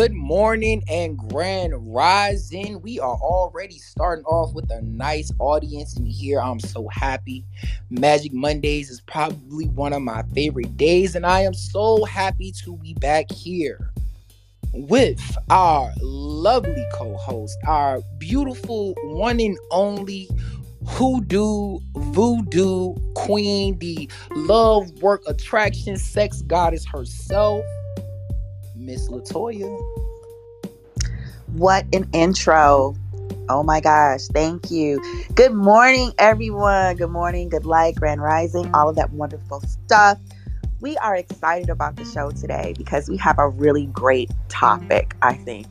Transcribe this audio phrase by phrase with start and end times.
[0.00, 2.80] Good morning and grand rising.
[2.80, 6.40] We are already starting off with a nice audience in here.
[6.40, 7.44] I'm so happy.
[7.92, 12.78] Magick Mondays is probably one of my favorite days, and I am so happy to
[12.78, 13.92] be back here
[14.72, 20.30] with our lovely co host, our beautiful one and only
[20.86, 27.66] hoodoo, voodoo queen, the love, work, attraction, sex goddess herself.
[28.80, 29.78] Miss Latoya.
[31.52, 32.96] What an intro.
[33.50, 35.02] Oh my gosh, thank you.
[35.34, 36.96] Good morning, everyone.
[36.96, 40.18] Good morning, good light, grand rising, all of that wonderful stuff.
[40.80, 45.34] We are excited about the show today because we have a really great topic, I
[45.34, 45.66] think,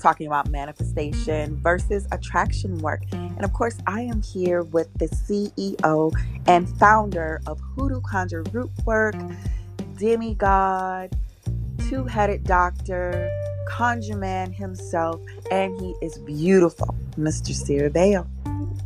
[0.00, 3.02] talking about manifestation versus attraction work.
[3.12, 6.12] And of course, I am here with the CEO
[6.46, 9.16] and founder of Hoodoo Conjure Root Work,
[9.98, 11.16] Demigod,
[11.88, 13.30] two headed doctor,
[13.68, 17.52] conjure man himself, and he is beautiful, Mr.
[17.52, 18.26] Seer Bello.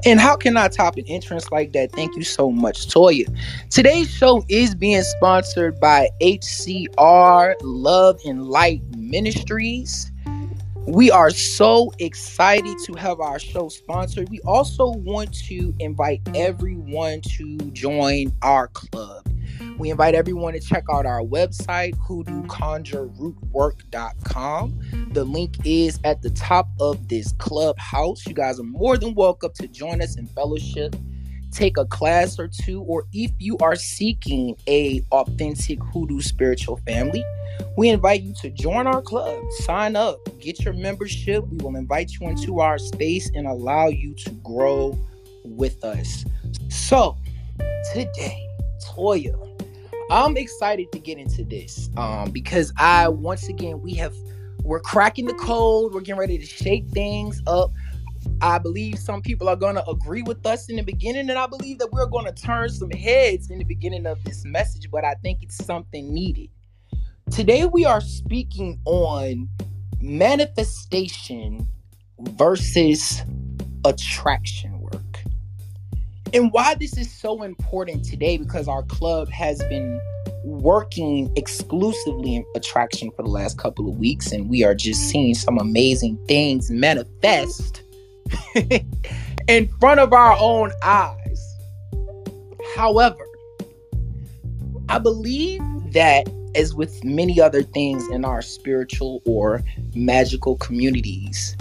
[0.05, 1.93] And how can I top an entrance like that?
[1.93, 3.27] Thank you so much, Toya.
[3.71, 10.13] Today's show is being sponsored by HCR Love and Light Ministries.
[10.87, 14.29] We are so excited to have our show sponsored.
[14.29, 19.27] We also want to invite everyone to join our club.
[19.79, 24.81] We invite everyone to check out our website, hoodooconjurerootwork.com.
[25.13, 28.25] The link is at the top of this clubhouse.
[28.27, 30.97] You guys are more than welcome to join us in fellowship,
[31.51, 37.25] take a class or two, or if you are seeking a authentic hoodoo spiritual family,
[37.77, 39.43] we invite you to join our club.
[39.65, 41.47] Sign up, get your membership.
[41.49, 44.99] We will invite you into our space and allow you to grow
[45.45, 46.25] with us.
[46.69, 47.17] So,
[47.93, 48.47] today,
[48.85, 49.46] Toya,
[50.11, 54.15] I'm excited to get into this um, because I once again we have
[54.63, 55.95] we're cracking the code.
[55.95, 57.71] We're getting ready to shake things up.
[58.41, 61.47] I believe some people are going to agree with us in the beginning, and I
[61.47, 64.91] believe that we're going to turn some heads in the beginning of this message.
[64.91, 66.51] But I think it's something needed.
[67.31, 69.49] Today we are speaking on
[70.01, 71.67] manifestation
[72.21, 73.23] versus
[73.85, 74.76] attraction
[76.33, 80.01] and why this is so important today because our club has been
[80.45, 85.35] working exclusively in attraction for the last couple of weeks and we are just seeing
[85.35, 87.83] some amazing things manifest
[89.49, 91.57] in front of our own eyes.
[92.75, 93.27] However
[94.89, 95.61] i believe
[95.93, 99.63] that as with many other things in our spiritual or
[99.95, 101.57] magical communities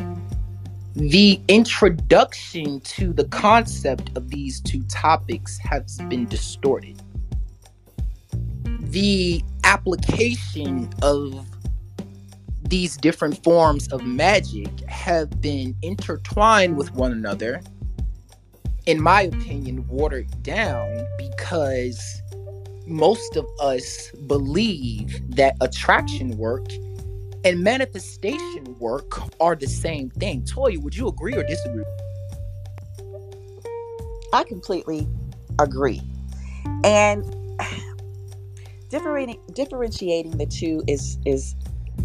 [0.95, 7.01] the introduction to the concept of these two topics has been distorted.
[8.79, 11.45] The application of
[12.63, 17.61] these different forms of magic have been intertwined with one another,
[18.85, 22.21] in my opinion, watered down because
[22.87, 26.67] most of us believe that attraction work
[27.45, 30.41] and manifestation work are the same thing.
[30.41, 31.85] Toya, would you agree or disagree?
[34.33, 35.07] I completely
[35.59, 36.01] agree.
[36.83, 37.23] And
[38.89, 41.55] differentiating the two is is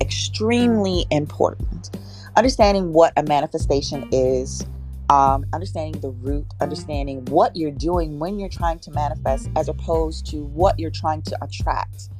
[0.00, 1.96] extremely important.
[2.36, 4.64] Understanding what a manifestation is,
[5.08, 10.26] um, understanding the root, understanding what you're doing when you're trying to manifest, as opposed
[10.26, 12.10] to what you're trying to attract,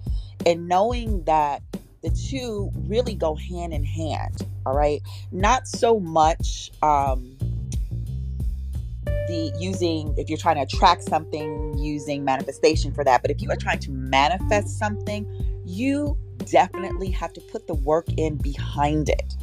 [0.46, 1.62] and knowing that
[2.02, 5.00] the two really go hand in hand all right?
[5.32, 7.36] Not so much um
[9.04, 13.50] the using if you're trying to attract something using manifestation for that but if you
[13.50, 15.26] are trying to manifest something
[15.64, 16.16] you
[16.46, 19.36] definitely have to put the work in behind it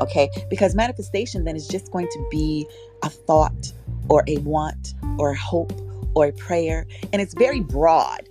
[0.00, 0.28] okay?
[0.50, 2.66] Because manifestation then is just going to be
[3.02, 3.72] a thought
[4.08, 5.72] or a want or a hope
[6.14, 8.28] or a prayer and it's very broad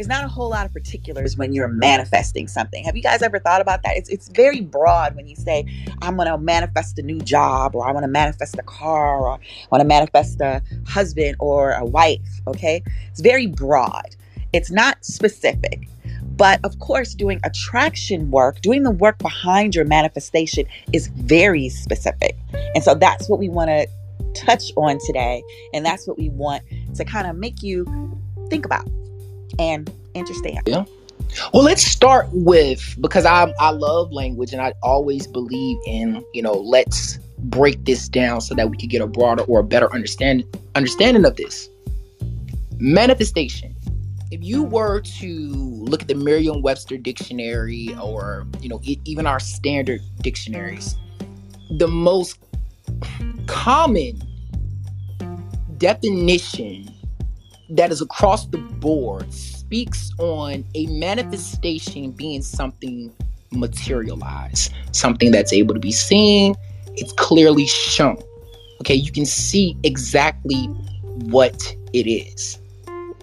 [0.00, 2.82] there's not a whole lot of particulars when you're manifesting something.
[2.84, 3.98] Have you guys ever thought about that?
[3.98, 5.66] It's it's very broad when you say,
[6.00, 9.38] I'm gonna manifest a new job, or I want to manifest a car, or I
[9.70, 12.40] want to manifest a husband or a wife.
[12.46, 14.16] Okay, it's very broad.
[14.54, 15.86] It's not specific.
[16.22, 20.64] But of course, doing attraction work, doing the work behind your manifestation
[20.94, 22.38] is very specific.
[22.74, 23.86] And so that's what we want to
[24.32, 25.42] touch on today.
[25.74, 26.62] And that's what we want
[26.94, 27.84] to kind of make you
[28.48, 28.88] think about
[29.60, 30.60] and understand.
[30.66, 30.84] Yeah.
[31.54, 36.42] Well, let's start with because I I love language and I always believe in you
[36.42, 39.92] know let's break this down so that we can get a broader or a better
[39.92, 41.68] understanding understanding of this.
[42.78, 43.76] Manifestation
[44.30, 50.00] if you were to look at the Merriam-Webster dictionary or you know even our standard
[50.20, 50.96] dictionaries,
[51.78, 52.38] the most
[53.46, 54.22] common
[55.78, 56.88] definition
[57.70, 63.12] that is across the board speaks on a manifestation being something
[63.52, 66.54] materialized, something that's able to be seen,
[66.96, 68.20] it's clearly shown.
[68.80, 70.64] Okay, you can see exactly
[71.30, 72.58] what it is.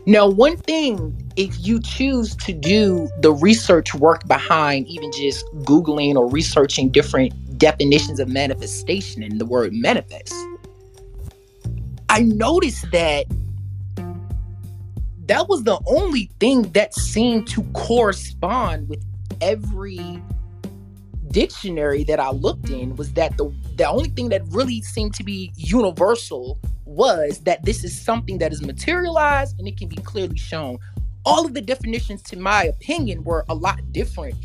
[0.06, 6.16] Now, one thing, if you choose to do the research work behind even just Googling
[6.16, 10.34] or researching different definitions of manifestation and the word manifest,
[12.08, 13.26] I noticed that
[15.28, 19.04] that was the only thing that seemed to correspond with
[19.42, 20.22] every
[21.32, 25.24] dictionary that I looked in was that the the only thing that really seemed to
[25.24, 30.38] be universal was that this is something that is materialized and it can be clearly
[30.38, 30.78] shown.
[31.26, 34.36] All of the definitions, to my opinion, were a lot different,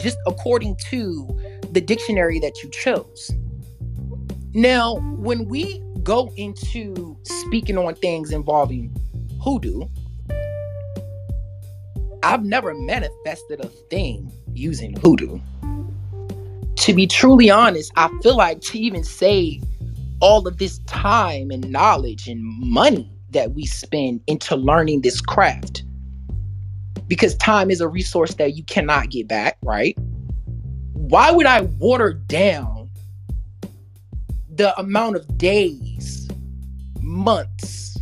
[0.00, 1.26] just according to
[1.70, 3.30] the dictionary that you chose.
[4.52, 8.94] Now, when we go into speaking on things involving
[9.40, 9.86] hoodoo,
[12.26, 15.38] I've never manifested a thing using hoodoo.
[16.74, 19.60] To be truly honest, I feel like to even say
[20.18, 25.84] all of this time and knowledge and money that we spend into learning this craft,
[27.06, 29.96] because time is a resource that you cannot get back, right?
[30.94, 32.90] Why would I water down
[34.52, 36.28] the amount of days,
[37.00, 37.96] months,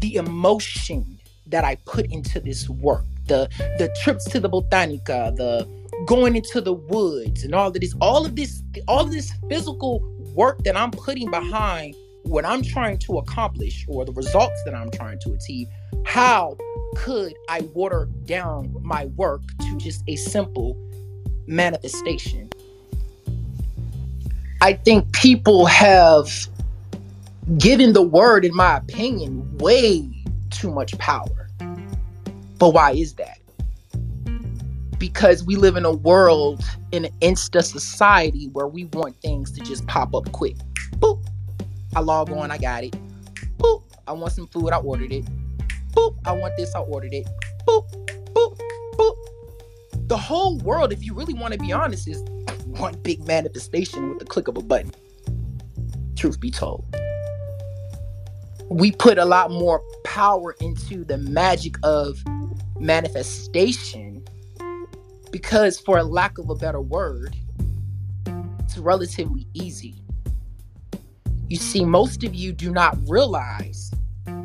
[0.00, 3.06] the emotion that I put into this work?
[3.26, 5.68] The the trips to the botanica, the
[6.06, 10.00] going into the woods and all of this, all of this, all of this physical
[10.34, 14.90] work that I'm putting behind what I'm trying to accomplish or the results that I'm
[14.90, 15.68] trying to achieve,
[16.04, 16.56] how
[16.96, 20.76] could I water down my work to just a simple
[21.46, 22.50] manifestation?
[24.60, 26.30] I think people have
[27.58, 30.08] given the word, in my opinion, way
[30.50, 31.35] too much power.
[32.58, 33.38] But why is that?
[34.98, 39.60] Because we live in a world, in an insta society where we want things to
[39.60, 40.56] just pop up quick.
[40.98, 41.22] Boop.
[41.94, 42.96] I log on, I got it.
[43.58, 43.82] Boop.
[44.06, 45.24] I want some food, I ordered it.
[45.92, 46.16] Boop.
[46.24, 47.26] I want this, I ordered it.
[47.66, 47.90] Boop.
[48.32, 48.58] Boop.
[48.94, 50.08] Boop.
[50.08, 52.22] The whole world, if you really want to be honest, is
[52.64, 54.92] one big manifestation with the click of a button.
[56.16, 56.86] Truth be told
[58.68, 62.18] we put a lot more power into the magic of
[62.80, 64.24] manifestation
[65.30, 67.36] because, for lack of a better word,
[68.60, 70.02] it's relatively easy.
[71.48, 73.92] You see, most of you do not realize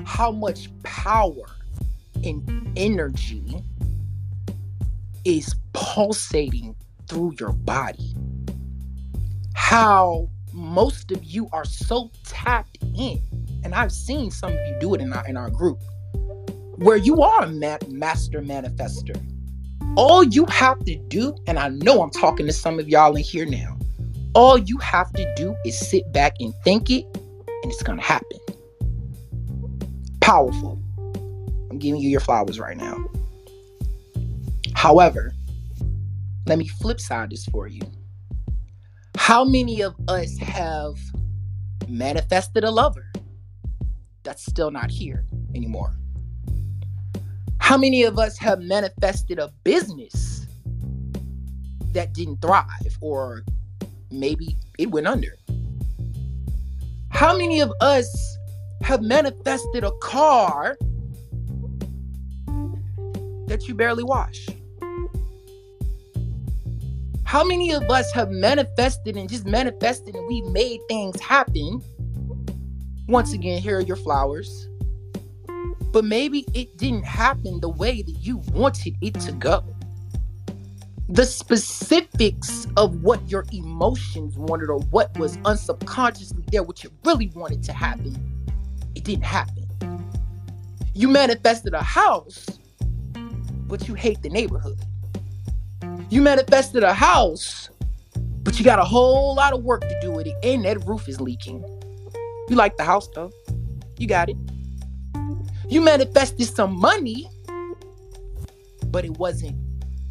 [0.05, 1.49] how much power
[2.23, 3.63] and energy
[5.25, 6.75] is pulsating
[7.07, 8.15] through your body.
[9.53, 13.21] How most of you are so tapped in,
[13.63, 15.81] and I've seen some of you do it in our in our group
[16.81, 19.15] where you are a ma- master manifester.
[19.97, 23.23] All you have to do, and I know I'm talking to some of y'all in
[23.23, 23.77] here now,
[24.33, 28.39] all you have to do is sit back and think it, and it's gonna happen.
[30.21, 30.81] Powerful.
[31.69, 32.97] I'm giving you your flowers right now.
[34.73, 35.33] However,
[36.47, 37.81] let me flip side this for you.
[39.17, 40.95] How many of us have
[41.87, 43.11] manifested a lover
[44.23, 45.93] that's still not here anymore?
[47.61, 50.45] How many of us have manifested a business
[51.93, 53.45] that didn't thrive or
[54.11, 55.37] maybe it went under?
[57.11, 58.37] How many of us
[58.81, 60.75] have manifested a car
[63.47, 64.47] that you barely wash?
[67.23, 71.81] How many of us have manifested and just manifested and we made things happen?
[73.07, 74.67] Once again, here are your flowers
[75.91, 79.63] but maybe it didn't happen the way that you wanted it to go.
[81.09, 87.31] The specifics of what your emotions wanted or what was unsubconsciously there, what you really
[87.35, 88.15] wanted to happen,
[88.95, 89.67] it didn't happen.
[90.93, 92.45] You manifested a house,
[93.67, 94.79] but you hate the neighborhood.
[96.09, 97.69] You manifested a house,
[98.43, 101.07] but you got a whole lot of work to do with it, and that roof
[101.09, 101.63] is leaking.
[102.49, 103.31] You like the house though.
[103.97, 104.37] You got it.
[105.71, 107.29] You manifested some money,
[108.87, 109.55] but it wasn't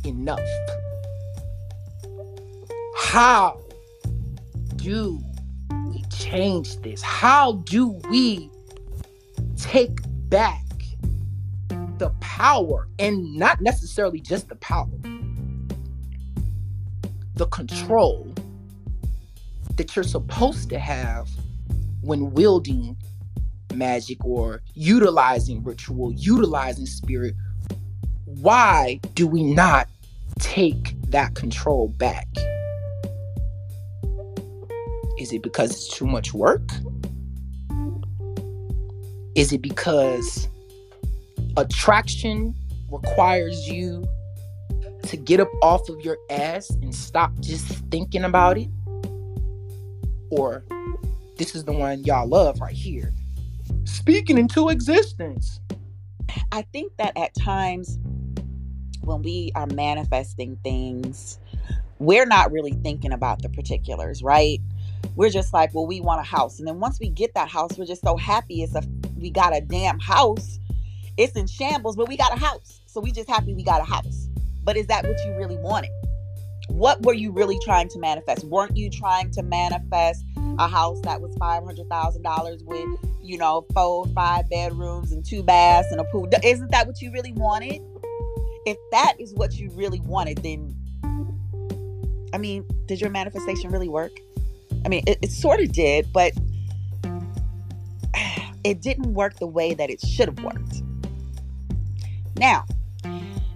[0.07, 0.40] enough.
[2.97, 3.61] How
[4.76, 5.23] do
[5.93, 7.02] we change this?
[7.02, 8.50] How do we
[9.59, 9.99] take
[10.31, 10.64] back
[11.99, 14.88] the power and not necessarily just the power,
[17.35, 18.33] the control
[19.76, 21.29] that you're supposed to have
[22.00, 22.97] when wielding
[23.72, 27.34] magic or utilizing ritual, utilizing spirit,
[28.24, 29.88] why do we not
[30.38, 32.26] take that control back?
[35.18, 36.62] Is it because it's too much work?
[39.34, 40.48] Is it because
[41.56, 42.54] attraction
[42.90, 44.04] requires you
[45.02, 48.68] to get up off of your ass and stop just thinking about it?
[50.30, 50.64] Or
[51.36, 53.12] this is the one y'all love right here.
[54.00, 55.61] Speaking into existence.
[56.52, 57.99] I think that at times
[59.02, 61.38] when we are manifesting things,
[61.99, 64.59] we're not really thinking about the particulars, right?
[65.16, 66.59] We're just like, well, we want a house.
[66.59, 68.83] And then once we get that house, we're just so happy it's a
[69.19, 70.59] we got a damn house.
[71.19, 72.80] It's in shambles, but we got a house.
[72.87, 74.30] So we just happy we got a house.
[74.64, 75.90] But is that what you really wanted?
[76.70, 78.44] What were you really trying to manifest?
[78.44, 80.24] Weren't you trying to manifest
[80.58, 82.88] a house that was five hundred thousand dollars with,
[83.22, 86.28] you know, four, five bedrooms and two baths and a pool?
[86.44, 87.82] Isn't that what you really wanted?
[88.66, 90.74] If that is what you really wanted, then
[92.32, 94.12] I mean, did your manifestation really work?
[94.84, 96.32] I mean, it, it sort of did, but
[98.64, 100.82] it didn't work the way that it should have worked.
[102.36, 102.64] Now,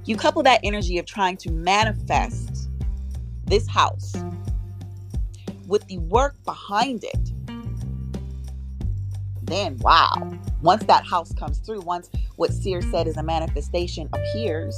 [0.04, 2.53] you couple that energy of trying to manifest
[3.46, 4.14] this house
[5.66, 7.32] with the work behind it,
[9.42, 10.10] then wow,
[10.62, 14.76] once that house comes through, once what Seer said is a manifestation appears,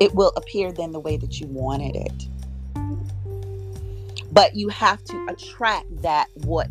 [0.00, 2.28] it will appear then the way that you wanted it.
[4.32, 6.68] But you have to attract that what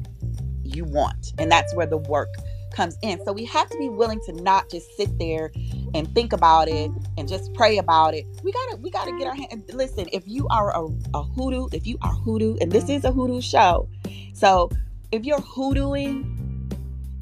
[0.64, 1.34] you want.
[1.38, 2.30] And that's where the work
[2.72, 3.24] comes in.
[3.26, 5.52] So we have to be willing to not just sit there
[5.94, 8.26] and think about it and just pray about it.
[8.44, 9.64] We gotta we gotta get our hand.
[9.74, 13.12] Listen, if you are a, a hoodoo, if you are hoodoo, and this is a
[13.12, 13.88] hoodoo show,
[14.34, 14.70] so
[15.12, 16.72] if you're hoodooing,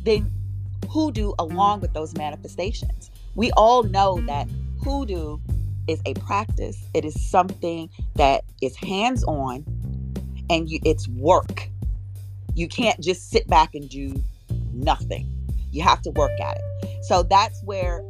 [0.03, 0.31] then
[0.89, 3.11] hoodoo along with those manifestations.
[3.35, 4.47] We all know that
[4.83, 5.39] hoodoo
[5.87, 6.83] is a practice.
[6.93, 9.65] It is something that is hands on,
[10.49, 11.69] and you, it's work.
[12.55, 14.21] You can't just sit back and do
[14.73, 15.38] nothing.
[15.71, 17.03] You have to work at it.
[17.03, 18.03] So that's where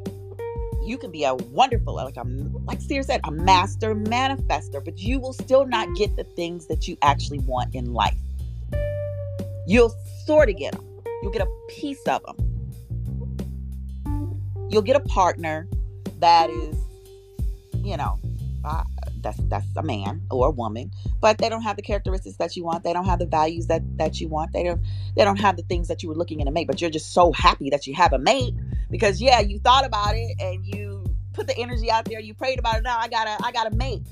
[0.83, 2.23] you can be a wonderful, like a
[2.65, 6.87] like Seer said, a master manifester, but you will still not get the things that
[6.87, 8.17] you actually want in life.
[9.67, 9.93] You'll
[10.25, 10.85] sort of get them.
[11.21, 12.37] You'll get a piece of them.
[14.69, 15.67] You'll get a partner
[16.19, 16.75] that is,
[17.75, 18.19] you know,
[18.63, 18.83] uh,
[19.21, 22.63] that's that's a man or a woman but they don't have the characteristics that you
[22.63, 22.83] want.
[22.83, 24.53] They don't have the values that that you want.
[24.53, 24.81] They don't
[25.15, 27.13] they don't have the things that you were looking in a mate but you're just
[27.13, 28.53] so happy that you have a mate
[28.89, 32.19] because yeah you thought about it and you put the energy out there.
[32.19, 32.83] You prayed about it.
[32.83, 34.03] Now i gotta i gotta mate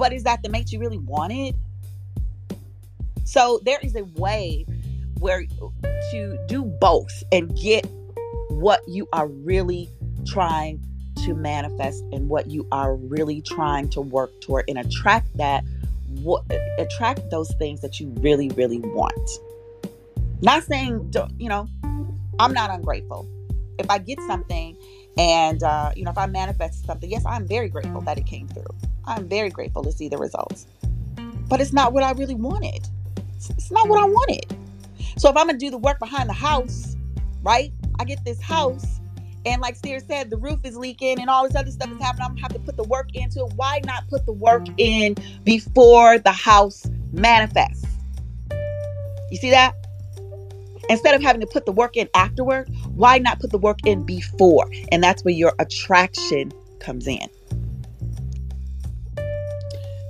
[0.00, 1.54] but is that the mate you really wanted?
[3.24, 4.64] So there is a way
[5.18, 5.44] where
[6.10, 7.86] to do both and get
[8.48, 9.90] what you are really
[10.26, 10.84] trying
[11.24, 15.64] to manifest and what you are really trying to work toward and attract that
[16.22, 16.44] what
[16.78, 19.30] attract those things that you really really want.
[20.42, 21.68] Not saying you know
[22.38, 23.28] i'm not ungrateful.
[23.78, 24.76] If i get something
[25.16, 28.48] and uh, you know if i manifest something yes i'm very grateful that it came
[28.48, 28.74] through.
[29.06, 30.66] I'm very grateful to see the results.
[31.48, 32.86] But it's not what i really wanted.
[33.36, 34.56] It's not what i wanted.
[35.16, 36.96] So if i'm gonna do the work behind the house
[37.42, 37.72] right?
[37.98, 38.99] I get this house
[39.46, 42.02] and like Seer said, the roof is leaking and all this other stuff is mm.
[42.02, 42.26] happening.
[42.26, 43.52] I'm gonna have to put the work into it.
[43.56, 47.86] Why not put the work in before the house manifests?
[49.30, 49.74] You see that?
[50.88, 54.04] Instead of having to put the work in afterward, why not put the work in
[54.04, 54.68] before?
[54.90, 57.28] And that's where your attraction comes in.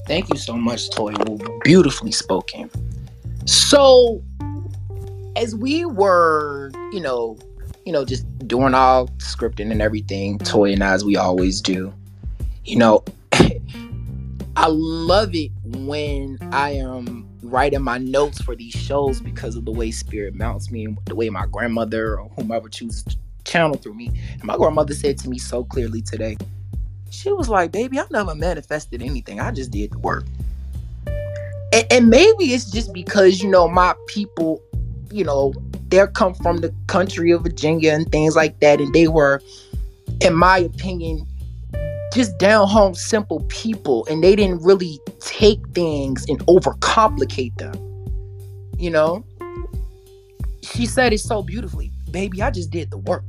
[0.07, 1.13] Thank you so much, Toy.
[1.63, 2.71] Beautifully spoken.
[3.45, 4.23] So,
[5.37, 7.39] as we were, you know,
[7.91, 11.93] you know, just doing all scripting and everything, Toy and I, as we always do.
[12.65, 13.05] You know,
[14.57, 19.73] I love it when I am writing my notes for these shows because of the
[19.73, 23.95] way spirit mounts me and the way my grandmother or whomever chooses to channel through
[23.95, 24.13] me.
[24.35, 26.37] And my grandmother said to me so clearly today,
[27.11, 29.41] she was like, baby, I never manifested anything.
[29.41, 30.27] I just did the work.
[31.73, 34.63] And, and maybe it's just because, you know, my people,
[35.11, 35.53] you know,
[35.89, 39.43] they're come from the country of Virginia and things like that, and they were,
[40.21, 41.27] in my opinion,
[42.13, 47.75] just down home simple people, and they didn't really take things and overcomplicate them.
[48.79, 49.25] You know,
[50.63, 52.43] she said it so beautifully, baby.
[52.43, 53.25] I just did the work.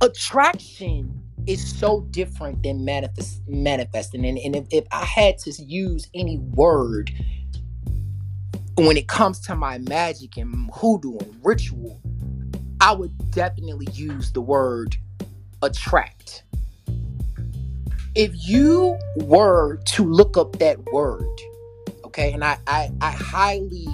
[0.00, 6.08] attraction is so different than manifest manifesting and, and if, if i had to use
[6.14, 7.10] any word
[8.86, 12.00] when it comes to my magic and hoodoo and ritual
[12.80, 14.96] i would definitely use the word
[15.62, 16.44] attract.
[18.14, 21.26] If you were to look up that word
[22.04, 23.86] okay and I, I i highly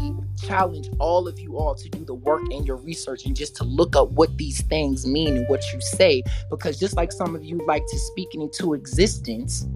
[0.42, 3.64] challenge all of you all to do the work and your research and just to
[3.64, 7.44] look up what these things mean and what you say because just like some of
[7.44, 9.66] you like to speak into existence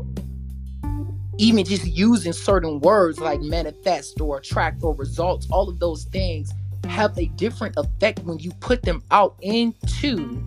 [1.40, 6.52] even just using certain words like manifest or attract or results all of those things
[6.86, 10.42] have a different effect when you put them out into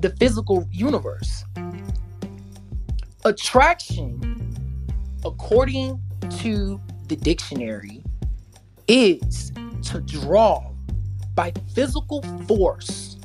[0.00, 1.44] the physical universe.
[3.24, 4.28] Attraction
[5.24, 5.98] according
[6.40, 6.78] to
[7.08, 8.02] the dictionary
[8.88, 9.50] is
[9.82, 10.72] to draw
[11.34, 13.16] by physical force,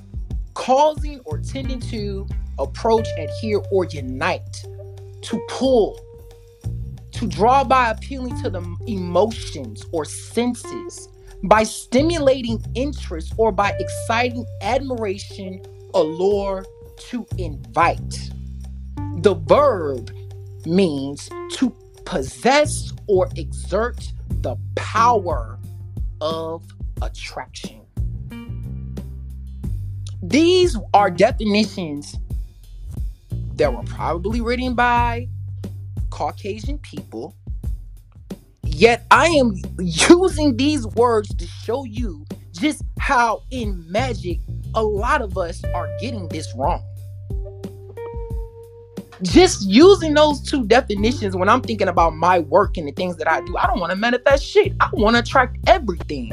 [0.53, 2.25] causing or tending to
[2.59, 4.65] approach, adhere, or unite,
[5.21, 5.99] to pull,
[7.17, 11.09] to draw by appealing to the emotions or senses,
[11.45, 15.59] by stimulating interest or by exciting admiration,
[15.95, 16.63] allure,
[17.09, 18.31] to invite.
[19.21, 20.11] The verb
[20.67, 25.57] means to possess or exert the power
[26.21, 26.63] of
[27.01, 27.81] attraction.
[30.21, 32.15] These are definitions
[33.55, 35.29] that were probably written by
[36.17, 37.35] Caucasian people.
[38.63, 44.39] Yet I am using these words to show you just how in magic
[44.73, 46.83] a lot of us are getting this wrong
[49.21, 53.27] just using those two definitions when I'm thinking about my work and the things that
[53.27, 54.73] I do, I don't want to manifest shit.
[54.79, 56.31] I want to attract everything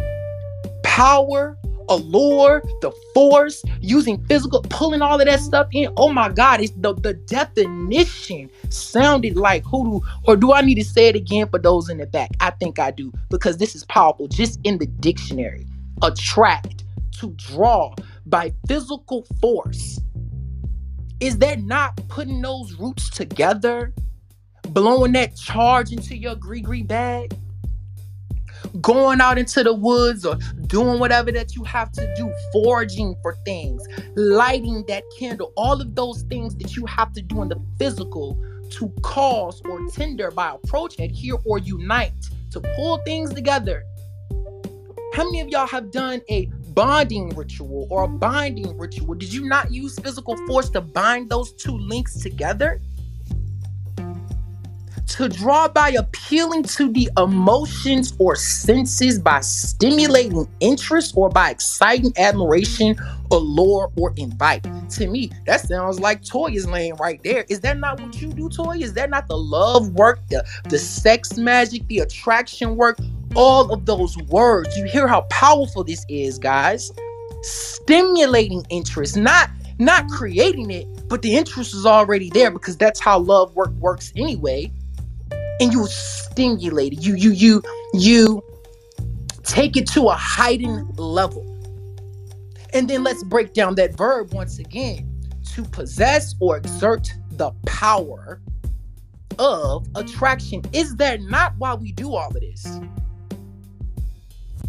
[0.82, 5.92] power, allure, the force, using physical, pulling all of that stuff in.
[5.96, 10.00] Oh my God, it's the, the definition sounded like hoodoo.
[10.26, 12.30] Or do I need to say it again for those in the back?
[12.40, 15.66] I think I do because this is powerful just in the dictionary.
[16.02, 16.84] Attract,
[17.18, 17.94] to draw
[18.26, 20.00] by physical force
[21.20, 23.94] is that not putting those roots together?
[24.68, 27.34] Blowing that charge into your gris bag?
[28.80, 33.36] Going out into the woods or doing whatever that you have to do, foraging for
[33.44, 37.60] things, lighting that candle, all of those things that you have to do in the
[37.78, 42.12] physical to cause or tender by approach, adhere, or unite
[42.50, 43.84] to pull things together.
[45.12, 49.46] How many of y'all have done a bonding ritual or a binding ritual, did you
[49.46, 52.80] not use physical force to bind those two links together?
[55.08, 62.12] To draw by appealing to the emotions or senses by stimulating interest or by exciting
[62.16, 62.96] admiration,
[63.30, 64.66] allure, or invite.
[64.90, 67.44] To me, that sounds like Toya's lane right there.
[67.48, 68.80] Is that not what you do, Toya?
[68.80, 72.98] Is that not the love work, the, the sex magic, the attraction work?
[73.34, 74.76] all of those words.
[74.76, 76.92] You hear how powerful this is, guys.
[77.42, 83.18] Stimulating interest, not not creating it, but the interest is already there because that's how
[83.18, 84.70] love work works anyway.
[85.60, 87.04] And you stimulate it.
[87.04, 87.62] You you you
[87.94, 88.42] you
[89.44, 91.44] take it to a heightened level.
[92.72, 95.10] And then let's break down that verb once again.
[95.54, 98.40] To possess or exert the power
[99.38, 100.62] of attraction.
[100.72, 102.80] Is that not why we do all of this?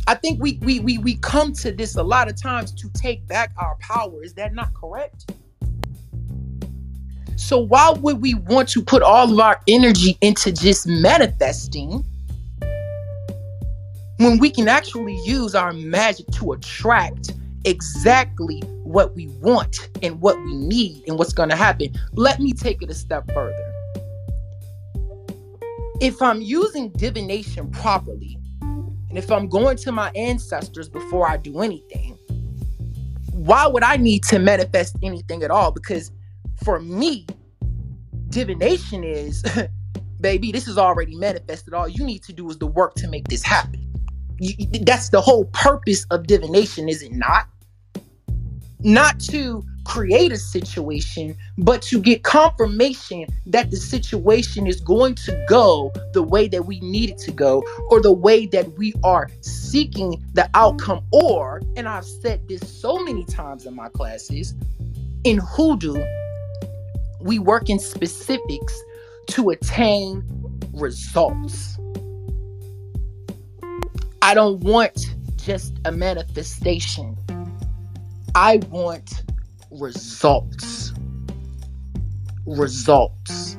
[0.08, 3.26] I think we we we we come to this a lot of times to take
[3.28, 4.24] back our power.
[4.24, 5.32] Is that not correct?
[7.36, 12.04] So why would we want to put all of our energy into just manifesting
[14.17, 17.34] when we can actually use our magic to attract
[17.65, 21.93] exactly what we want and what we need and what's going to happen?
[22.13, 23.71] Let me take it a step further.
[26.02, 31.62] If I'm using divination properly, and if I'm going to my ancestors before I do
[31.62, 32.17] anything,
[33.32, 35.71] why would I need to manifest anything at all?
[35.71, 36.12] Because
[36.63, 37.26] for me,
[38.30, 39.44] divination is,
[40.22, 41.74] baby, this is already manifested.
[41.74, 43.82] All you need to do is the work to make this happen.
[44.39, 47.48] You, that's the whole purpose of divination, is it not?
[48.82, 55.46] Not to create a situation, but to get confirmation that the situation is going to
[55.48, 59.30] go the way that we need it to go, or the way that we are
[59.41, 61.06] seeking the outcome.
[61.12, 64.54] Or, and I've said this so many times in my classes,
[65.24, 66.04] in hoodoo,
[67.25, 68.79] we work in specifics
[69.25, 70.23] to attain
[70.73, 71.79] results.
[74.21, 77.17] I don't want just a manifestation.
[78.35, 79.23] I want
[79.71, 80.93] results.
[82.45, 83.57] Results.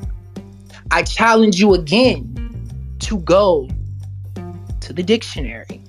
[0.93, 2.33] I challenge you again
[3.01, 3.69] to go
[4.81, 5.83] to the dictionary.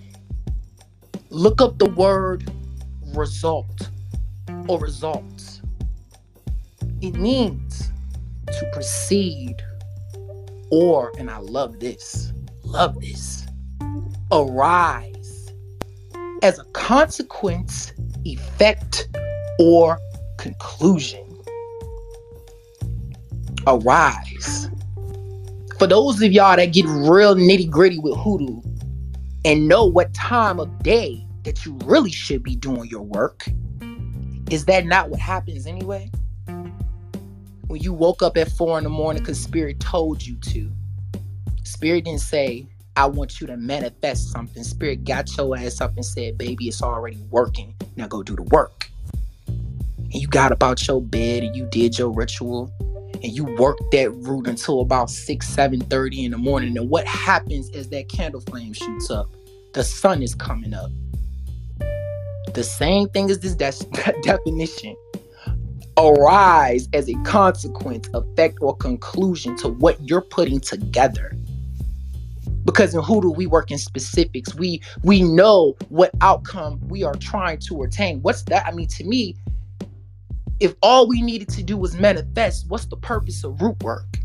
[1.30, 2.52] Look up the word
[3.14, 3.92] result
[4.68, 5.57] or results.
[7.02, 7.92] It means
[8.48, 9.56] to proceed
[10.72, 12.34] or, and I love this,
[12.64, 13.46] love this,
[14.32, 15.54] arise
[16.42, 17.94] as a consequence,
[18.26, 19.10] effect,
[19.60, 20.00] or
[20.38, 21.24] conclusion.
[23.66, 24.70] Arise.
[25.78, 28.62] For those of y'all that get real nitty gritty with hoodoo
[29.46, 33.46] and know what time of day that you really should be doing your work,
[34.50, 36.10] is that not what happens anyway?
[37.68, 40.72] When you woke up at four in the morning because Spirit told you to,
[41.64, 44.64] Spirit didn't say, I want you to manifest something.
[44.64, 47.76] Spirit got your ass up and said, Baby, it's already working.
[47.98, 48.90] Now go do the work.
[49.98, 52.72] And you got about your bed and you did your ritual
[53.22, 56.78] and you worked that root until about 6, 7 30 in the morning.
[56.78, 59.28] And what happens as that candle flame shoots up?
[59.74, 60.90] The sun is coming up.
[62.54, 64.96] The same thing as this de- definition.
[65.98, 71.36] Arise as a consequence, effect, or conclusion to what you're putting together.
[72.66, 74.54] Because in hoodoo we work in specifics.
[74.54, 78.22] We we know what outcome we are trying to attain.
[78.22, 78.66] What's that?
[78.68, 79.38] I mean to me
[80.60, 84.18] if all we needed to do was manifest what's the purpose of root work?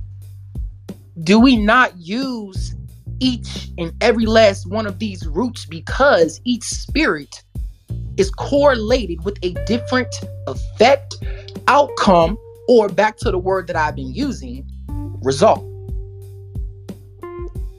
[1.24, 2.74] Do we not use
[3.20, 7.44] each and every last one of these roots because each spirit
[8.16, 10.14] is correlated with a different
[10.46, 11.16] effect
[11.68, 14.66] outcome or back to the word that i've been using
[15.22, 15.68] result.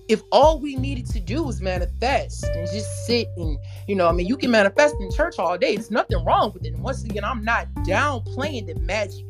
[0.10, 4.12] If all we needed to do was manifest and just sit and you know i
[4.12, 5.76] mean you can manifest in church all day.
[5.76, 6.74] There's nothing wrong with it.
[6.74, 9.26] And once again i'm not downplaying the magic.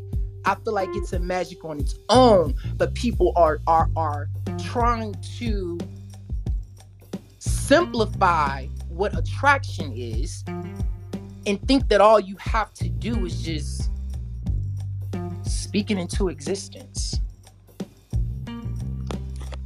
[0.45, 5.15] I feel like it's a magic on its own but people are are are trying
[5.39, 5.77] to
[7.39, 10.43] simplify what attraction is
[11.45, 13.89] and think that all you have to do is just
[15.45, 17.19] speaking into existence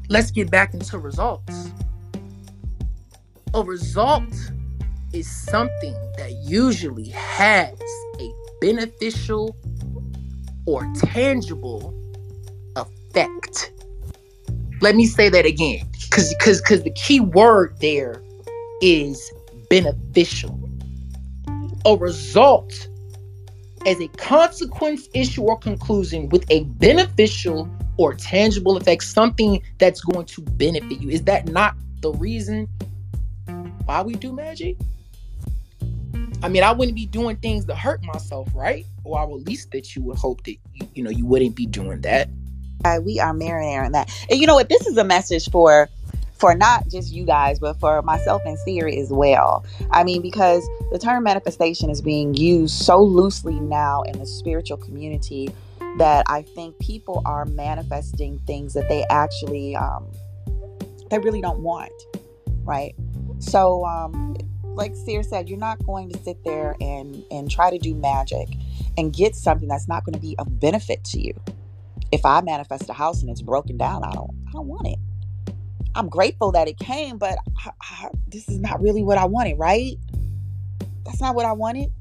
[0.10, 1.70] let's get back into results.
[3.54, 4.34] A result
[5.14, 7.80] is something that usually has
[8.20, 9.56] a beneficial
[10.66, 11.94] or tangible
[12.76, 13.72] effect.
[14.82, 18.22] Let me say that again cuz cuz cuz the key word there
[18.82, 19.32] is
[19.70, 20.60] beneficial.
[21.86, 22.88] A result
[23.88, 30.26] as a consequence, issue, or conclusion with a beneficial or tangible effect, something that's going
[30.26, 31.10] to benefit you.
[31.10, 32.68] Is that not the reason
[33.86, 34.76] why we do magic?
[36.44, 38.86] I mean, I wouldn't be doing things to hurt myself, right?
[39.06, 41.56] Or I would at least that you would hope that you, you know you wouldn't
[41.56, 42.30] be doing that.
[42.84, 44.12] Uh, we are marinating that.
[44.30, 44.70] And you know what?
[44.70, 45.90] This is a message for
[46.40, 49.66] for not just you guys, but for myself and Seer as well.
[49.92, 54.78] I mean, because the term manifestation is being used so loosely now in the spiritual
[54.78, 55.50] community
[55.98, 60.08] that I think people are manifesting things that they actually um,
[61.10, 61.92] they really don't want,
[62.64, 62.94] right?
[63.40, 67.80] So, um, like Seer said, you're not going to sit there and and try to
[67.80, 68.48] do magic
[68.98, 71.34] and get something that's not going to be of benefit to you.
[72.12, 75.00] If I manifest a house and it's broken down, I don't I don't want it.
[75.98, 79.58] I'm grateful that it came, but I, I, this is not really what I wanted,
[79.58, 79.96] right?
[81.04, 81.92] That's not what I wanted.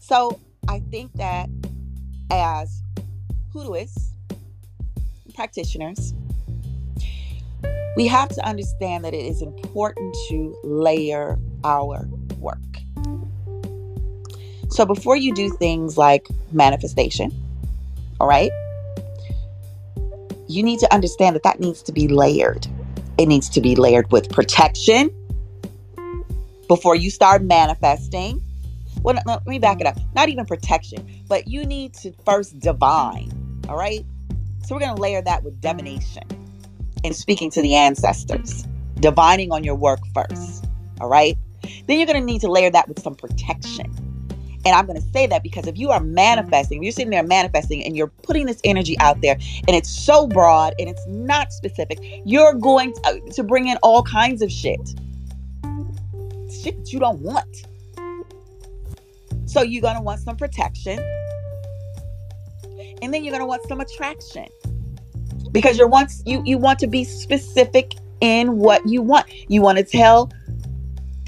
[0.00, 1.50] So I think that
[2.30, 2.82] as
[3.54, 4.12] hoodooists,
[5.34, 6.14] practitioners,
[7.96, 12.56] we have to understand that it is important to layer our work.
[14.70, 17.30] So before you do things like manifestation,
[18.18, 18.50] all right,
[20.50, 22.66] you need to understand that that needs to be layered.
[23.18, 25.10] It needs to be layered with protection
[26.68, 28.42] before you start manifesting
[29.02, 29.96] well, let me back it up.
[30.14, 33.30] Not even protection, but you need to first divine.
[33.68, 34.04] All right.
[34.66, 36.24] So we're going to layer that with divination
[37.02, 38.66] and speaking to the ancestors,
[39.00, 40.66] divining on your work first.
[41.00, 41.36] All right.
[41.86, 44.09] Then you're going to need to layer that with some protection.
[44.64, 47.22] And I'm going to say that because if you are manifesting, if you're sitting there
[47.22, 49.34] manifesting and you're putting this energy out there
[49.66, 54.02] and it's so broad and it's not specific, you're going to, uh, bring in all
[54.02, 54.80] kinds of shit.
[56.62, 57.66] Shit that you don't want.
[59.46, 60.98] So you're going to want some protection.
[63.02, 64.46] And then you're going to want some attraction.
[65.52, 69.26] Because you're once you you want to be specific in what you want.
[69.50, 70.30] You want to tell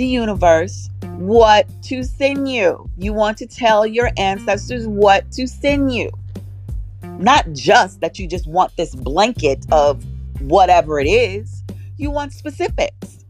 [0.03, 2.91] the universe what to send you.
[2.99, 6.11] You want to tell your ancestors what to send you.
[7.21, 10.05] Not just that you just want this blanket of
[10.41, 11.63] whatever it is,
[11.99, 13.25] you want specifics.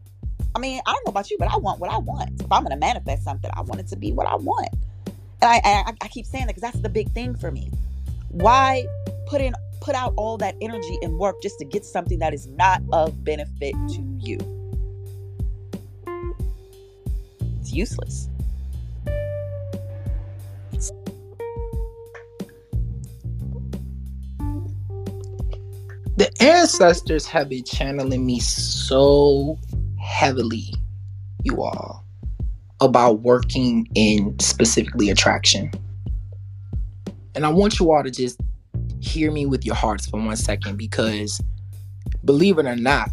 [0.55, 2.41] I mean, I don't know about you, but I want what I want.
[2.41, 4.69] If I'm going to manifest something, I want it to be what I want.
[5.43, 7.69] And I, I, I keep saying that because that's the big thing for me.
[8.29, 8.87] Why
[9.27, 12.47] put in put out all that energy and work just to get something that is
[12.47, 14.62] not of benefit to you?
[17.73, 18.29] Useless.
[26.15, 29.57] The ancestors have been channeling me so
[29.99, 30.71] heavily,
[31.43, 32.05] you all,
[32.81, 35.71] about working in specifically attraction.
[37.33, 38.39] And I want you all to just
[38.99, 41.41] hear me with your hearts for one second because
[42.23, 43.09] believe it or not,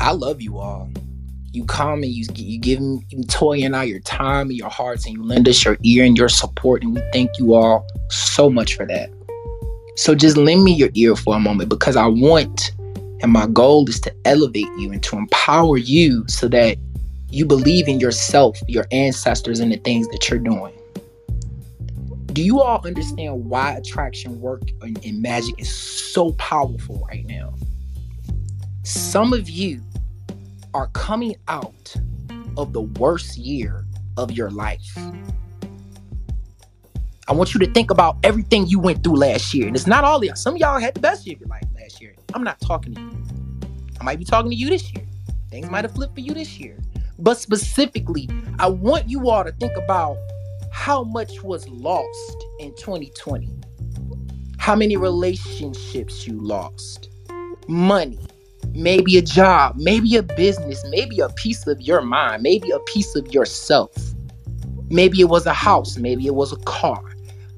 [0.00, 0.90] I love you all.
[1.52, 5.04] You come and you you give me you toying out your time and your hearts
[5.04, 8.48] and you lend us your ear and your support and we thank you all so
[8.48, 9.10] much for that.
[9.96, 12.72] So just lend me your ear for a moment because I want
[13.20, 16.78] and my goal is to elevate you and to empower you so that
[17.28, 20.72] you believe in yourself, your ancestors, and the things that you're doing.
[22.32, 27.54] Do you all understand why attraction work and magic is so powerful right now?
[28.84, 29.82] Some of you
[30.74, 31.94] are coming out
[32.56, 33.84] of the worst year
[34.16, 34.96] of your life.
[37.28, 39.66] I want you to think about everything you went through last year.
[39.66, 40.34] And it's not all of y'all.
[40.34, 42.14] Some of y'all had the best year of your life last year.
[42.34, 43.22] I'm not talking to you.
[44.00, 45.06] I might be talking to you this year.
[45.50, 46.76] Things might have flipped for you this year.
[47.18, 50.16] But specifically, I want you all to think about
[50.72, 53.48] how much was lost in 2020.
[54.58, 57.10] How many relationships you lost,
[57.68, 58.18] money,
[58.74, 63.14] maybe a job, maybe a business, maybe a piece of your mind, maybe a piece
[63.14, 63.90] of yourself.
[64.88, 67.02] Maybe it was a house, maybe it was a car.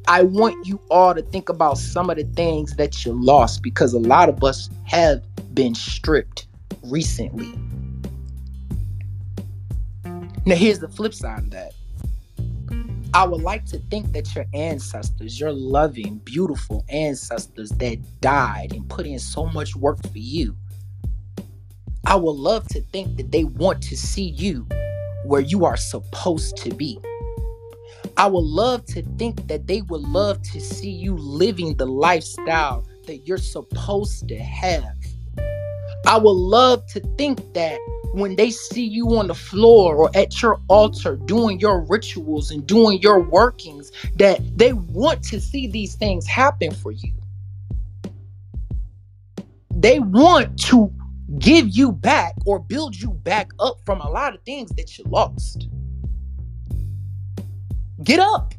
[0.07, 3.94] I want you all to think about some of the things that you lost because
[3.94, 5.22] a lot of us have
[5.55, 6.46] been stripped
[6.83, 7.53] recently.
[10.46, 11.72] Now, here's the flip side of that.
[13.14, 18.87] I would like to think that your ancestors, your loving, beautiful ancestors that died and
[18.90, 20.55] put in so much work for you,
[22.06, 24.66] I would love to think that they want to see you
[25.24, 26.98] where you are supposed to be.
[28.16, 32.86] I would love to think that they would love to see you living the lifestyle
[33.06, 34.84] that you're supposed to have.
[36.06, 37.80] I would love to think that
[38.12, 42.66] when they see you on the floor or at your altar doing your rituals and
[42.66, 47.12] doing your workings, that they want to see these things happen for you.
[49.70, 50.92] They want to
[51.38, 55.04] give you back or build you back up from a lot of things that you
[55.08, 55.68] lost.
[58.02, 58.54] Get up.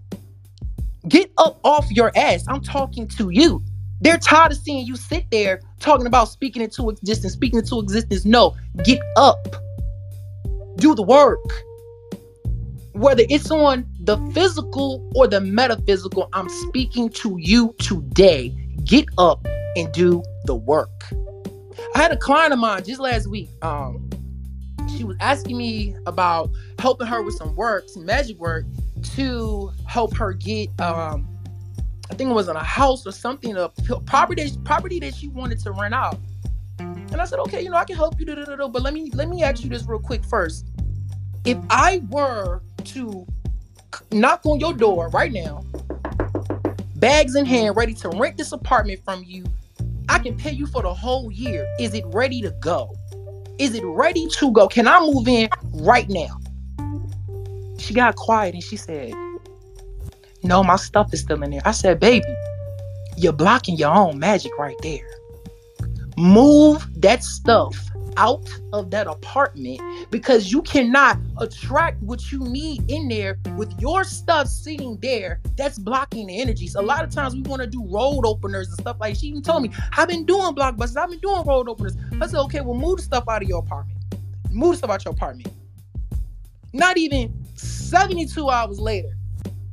[1.08, 2.46] Get up off your ass.
[2.48, 3.64] I'm talking to you.
[4.02, 8.26] They're tired of seeing you sit there talking about speaking into existence, speaking into existence.
[8.26, 9.56] No, get up.
[10.78, 11.44] Do the work.
[12.94, 18.50] Whether it's on the physical or the metaphysical, I'm speaking to you today.
[18.84, 20.90] Get up and do the work.
[21.94, 23.50] I had a client of mine just last week.
[23.62, 24.10] Um,
[24.96, 28.66] she was asking me about helping her with some work, some magic work,
[29.16, 31.28] to help her get um,
[32.10, 33.70] I think it was on a house or something, a
[34.06, 36.20] property property that she wanted to rent out.
[36.80, 39.44] And I said, okay, you know, I can help you, but let me let me
[39.44, 40.68] ask you this real quick first.
[41.46, 43.26] If I were to
[44.12, 45.64] knock on your door right now,
[46.96, 49.44] bags in hand, ready to rent this apartment from you,
[50.10, 51.68] I can pay you for the whole year.
[51.80, 52.96] Is it ready to go?
[53.58, 54.68] Is it ready to go?
[54.68, 56.40] Can I move in right now?
[57.78, 59.14] She got quiet and she said,
[60.44, 61.62] no, my stuff is still in there.
[61.66, 62.26] I said, baby,
[63.18, 65.10] you're blocking your own magic right there.
[66.18, 67.85] Move that stuff
[68.18, 74.04] out of that apartment because you cannot attract what you need in there with your
[74.04, 76.76] stuff sitting there that's blocking the energies.
[76.76, 79.42] A lot of times we want to do road openers and stuff like she even
[79.42, 81.98] told me, I've been doing blockbusters, I've been doing road openers.
[82.22, 84.00] I said, okay, well, move the stuff out of your apartment.
[84.52, 85.52] Move the stuff out your apartment.
[86.74, 89.16] Not even 72 hours later,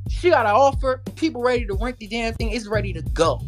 [0.09, 1.01] she got an offer.
[1.15, 2.51] People ready to rent the damn thing.
[2.51, 3.41] It's ready to go.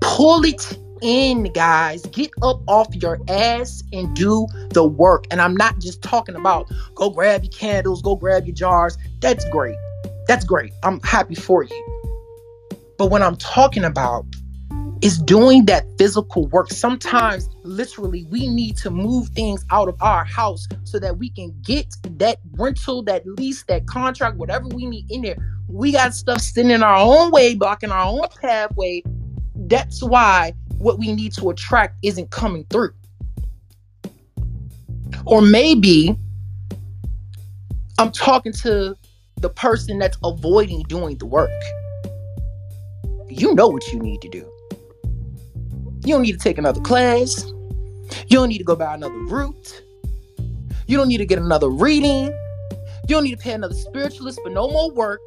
[0.00, 2.02] Pull it in, guys.
[2.06, 5.26] Get up off your ass and do the work.
[5.30, 8.96] And I'm not just talking about go grab your candles, go grab your jars.
[9.20, 9.76] That's great.
[10.26, 10.72] That's great.
[10.82, 12.04] I'm happy for you.
[12.96, 14.24] But what I'm talking about
[15.02, 16.70] is doing that physical work.
[16.70, 21.54] Sometimes, literally, we need to move things out of our house so that we can
[21.62, 21.86] get
[22.18, 25.36] that rental, that lease, that contract, whatever we need in there.
[25.68, 29.02] We got stuff sitting in our own way, blocking our own pathway.
[29.54, 32.92] That's why what we need to attract isn't coming through.
[35.24, 36.14] Or maybe
[37.98, 38.94] I'm talking to
[39.40, 41.50] the person that's avoiding doing the work.
[43.30, 44.50] You know what you need to do.
[46.04, 47.46] You don't need to take another class.
[48.26, 49.82] You don't need to go by another root.
[50.86, 52.26] You don't need to get another reading.
[52.26, 55.22] You don't need to pay another spiritualist for no more work.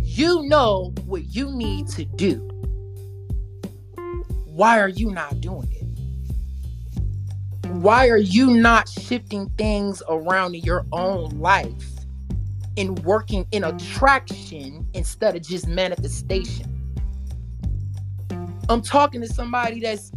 [0.00, 2.59] You know what you need to do.
[4.60, 7.68] Why are you not doing it?
[7.68, 11.88] Why are you not shifting things around in your own life
[12.76, 16.66] and working in attraction instead of just manifestation?
[18.68, 20.12] I'm talking to somebody that's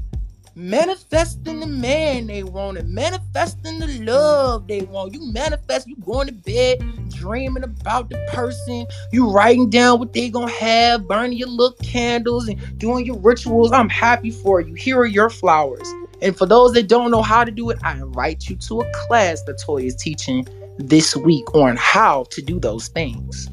[0.56, 5.14] manifesting the man they want and manifesting the love they want.
[5.14, 10.30] You manifest, you going to bed dreaming about the person, you writing down what they
[10.30, 13.72] gonna have, burning your little candles and doing your rituals.
[13.72, 14.74] I'm happy for you.
[14.74, 15.88] Here are your flowers.
[16.22, 18.92] And for those that don't know how to do it, I invite you to a
[18.94, 23.50] class that Toy is teaching this week on how to do those things.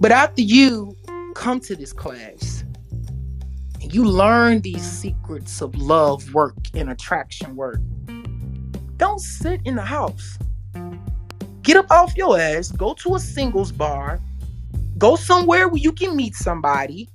[0.00, 0.96] But after you
[1.34, 2.63] come to this class,
[3.94, 7.78] you learn these secrets of love work and attraction work.
[8.96, 10.36] Don't sit in the house.
[11.62, 14.20] Get up off your ass, go to a singles bar,
[14.98, 17.08] go somewhere where you can meet somebody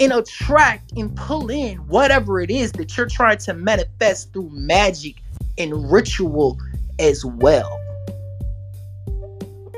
[0.00, 5.22] and attract and pull in whatever it is that you're trying to manifest through magic
[5.58, 6.58] and ritual
[6.98, 7.83] as well.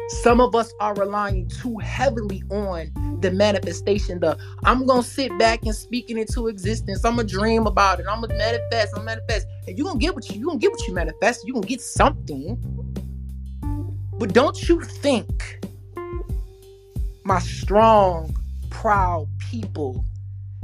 [0.08, 4.20] Some of us are relying too heavily on the manifestation.
[4.20, 7.04] The I'm gonna sit back and speak it into existence.
[7.04, 8.06] I'm gonna dream about it.
[8.08, 8.92] I'm gonna manifest.
[8.94, 9.46] I'm gonna manifest.
[9.66, 11.46] And you gonna get what you you gonna get what you manifest.
[11.46, 12.56] You gonna get something.
[14.18, 15.66] But don't you think,
[17.24, 18.34] my strong,
[18.70, 20.04] proud people,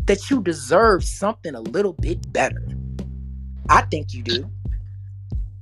[0.07, 2.63] that you deserve something a little bit better?
[3.69, 4.51] I think you do.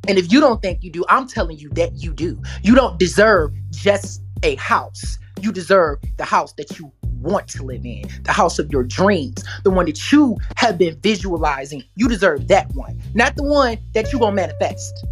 [0.08, 2.40] And if you don't think you do, I'm telling you that you do.
[2.62, 5.18] You don't deserve just a house.
[5.40, 9.44] You deserve the house that you want to live in, the house of your dreams,
[9.62, 11.84] the one that you have been visualizing.
[11.96, 15.06] You deserve that one, not the one that you're going to manifest.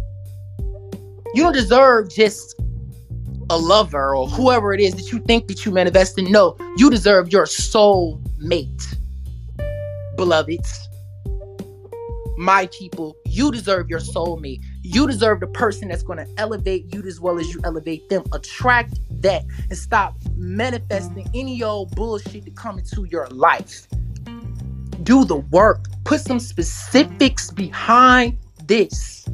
[1.35, 2.59] You don't deserve just
[3.51, 6.31] a lover or whoever it is that you think that you manifest in.
[6.31, 8.95] No, you deserve your soul mate,
[10.15, 10.87] beloveds.
[12.37, 14.63] My people, you deserve your soulmate.
[14.81, 18.23] You deserve the person that's going to elevate you as well as you elevate them.
[18.31, 21.39] Attract that and stop manifesting mm.
[21.39, 23.87] any old bullshit to come into your life.
[25.03, 25.85] Do the work.
[26.05, 29.27] Put some specifics behind this.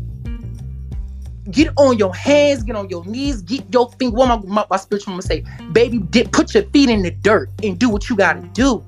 [1.52, 4.12] Get on your hands, get on your knees, get your feet.
[4.12, 5.44] What my, my, my spiritual mama say?
[5.74, 8.84] Baby, dip, put your feet in the dirt and do what you gotta do.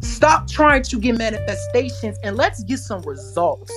[0.00, 3.70] Stop trying to get manifestations and let's get some results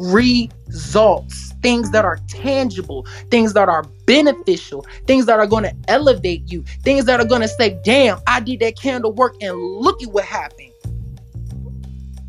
[0.00, 6.50] results, things that are tangible, things that are beneficial, things that are going to elevate
[6.50, 10.02] you, things that are going to say, damn, I did that candle work and look
[10.02, 10.72] at what happened.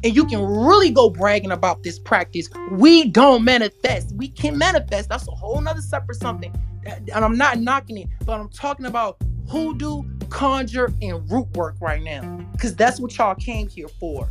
[0.04, 2.50] And you can really go bragging about this practice.
[2.72, 4.16] We don't manifest.
[4.16, 5.10] We can manifest.
[5.10, 6.54] That's a whole nother separate something.
[6.86, 12.02] And I'm not knocking it, but I'm talking about hoodoo, conjure, and root work right
[12.02, 12.22] now.
[12.52, 14.28] Because that's what y'all came here for.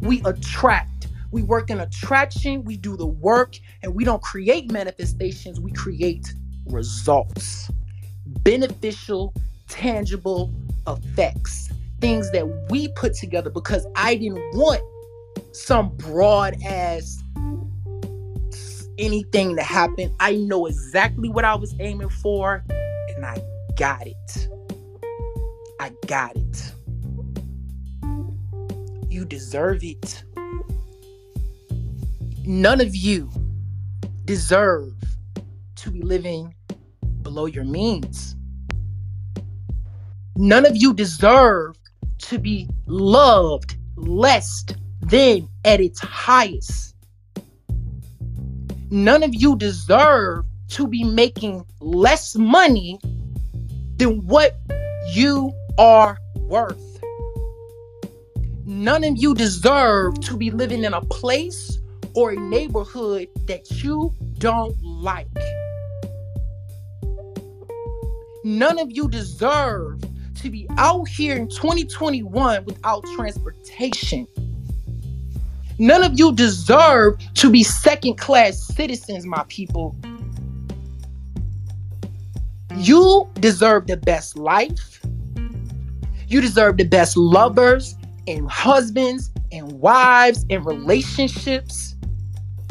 [0.00, 0.95] We attract
[1.30, 6.32] we work in attraction, we do the work, and we don't create manifestations, we create
[6.66, 7.70] results.
[8.42, 9.34] Beneficial,
[9.68, 10.52] tangible
[10.86, 11.70] effects.
[12.00, 14.82] Things that we put together because I didn't want
[15.52, 17.22] some broad ass
[18.98, 20.14] anything to happen.
[20.20, 23.38] I know exactly what I was aiming for, and I
[23.76, 24.48] got it.
[25.80, 26.72] I got it.
[29.08, 30.24] You deserve it
[32.46, 33.28] none of you
[34.24, 34.94] deserve
[35.74, 36.54] to be living
[37.22, 38.36] below your means.
[40.36, 41.76] None of you deserve
[42.18, 44.64] to be loved less
[45.00, 46.94] than at its highest.
[48.90, 52.98] None of you deserve to be making less money
[53.96, 54.56] than what
[55.12, 57.00] you are worth.
[58.64, 61.75] None of you deserve to be living in a place
[62.16, 65.28] or a neighborhood that you don't like.
[68.42, 70.00] None of you deserve
[70.36, 74.26] to be out here in 2021 without transportation.
[75.78, 79.94] None of you deserve to be second class citizens, my people.
[82.76, 85.00] You deserve the best life.
[86.28, 87.94] You deserve the best lovers
[88.26, 91.95] and husbands and wives and relationships.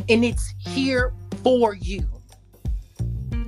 [0.10, 2.08] And it's here for you.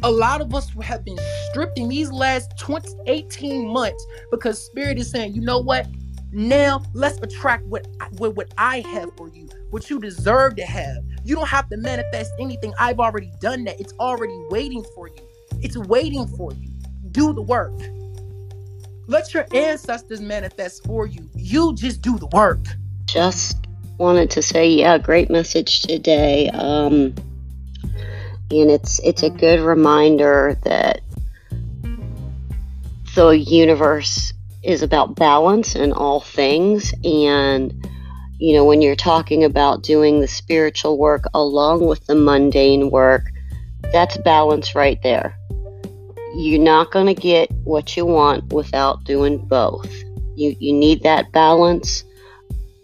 [0.04, 1.18] A lot of us have been
[1.50, 5.88] stripped in these last 20, 18 months because Spirit is saying, you know what?
[6.32, 7.88] Now let's attract what,
[8.18, 10.98] what, what I have for you, what you deserve to have.
[11.24, 12.74] You don't have to manifest anything.
[12.80, 13.80] I've already done that.
[13.80, 15.28] It's already waiting for you.
[15.62, 16.70] It's waiting for you.
[17.12, 17.74] Do the work.
[19.08, 21.30] Let your ancestors manifest for you.
[21.34, 22.60] You just do the work.
[23.06, 23.67] Just
[23.98, 26.50] wanted to say, yeah, great message today.
[26.50, 27.16] Um,
[28.50, 31.02] and it's it's a good reminder that
[33.16, 34.34] the universe
[34.64, 36.94] is about balance in all things.
[37.04, 37.88] And
[38.40, 43.24] you know when you're talking about doing the spiritual work along with the mundane work
[43.92, 45.38] that's balance right there.
[46.36, 49.92] You're not going to get what you want without doing both.
[50.36, 52.04] You you need that balance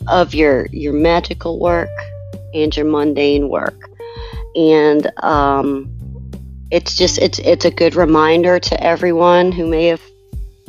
[0.08, 1.89] of your your magical work
[2.54, 3.89] and your mundane work
[4.56, 5.89] and um,
[6.72, 10.01] it's just it's it's a good reminder to everyone who may have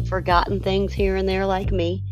[0.09, 2.03] forgotten things here and there like me.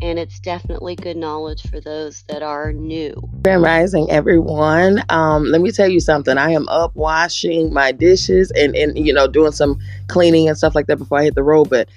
[0.00, 3.20] And it's definitely good knowledge for those that are new.
[3.42, 5.02] Grand Rising, everyone.
[5.08, 6.38] Um, let me tell you something.
[6.38, 10.76] I am up washing my dishes and, and, you know, doing some cleaning and stuff
[10.76, 11.68] like that before I hit the road.
[11.68, 11.88] But